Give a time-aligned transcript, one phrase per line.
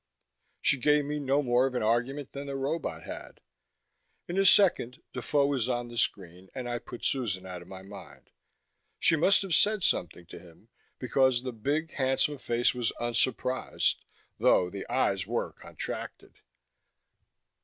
[0.61, 3.39] She gave me no more of an argument than the robot had.
[4.27, 7.83] In a second, Defoe was on the screen, and I put Susan out of my
[7.83, 8.31] mind.
[8.97, 14.03] She must have said something to him, because the big, handsome face was unsurprised,
[14.39, 16.37] though the eyes were contracted.